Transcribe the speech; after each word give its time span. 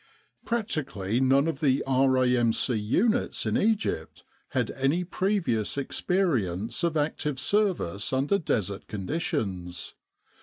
Practically 0.45 1.19
none 1.19 1.47
of 1.47 1.59
the 1.59 1.83
R.A.M.C. 1.85 2.73
units 2.73 3.45
in 3.45 3.55
Egypt 3.55 4.23
had 4.49 4.69
had 4.69 4.77
any 4.81 5.03
previous 5.03 5.77
experience 5.77 6.83
of 6.83 6.97
active 6.97 7.39
service 7.39 8.11
under 8.11 8.39
Desert 8.39 8.87
conditions. 8.87 9.93